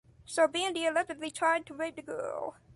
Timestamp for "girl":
2.01-2.55